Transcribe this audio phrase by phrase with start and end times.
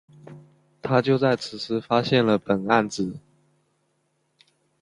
[0.81, 3.19] 他就在此时发现了苯胺紫。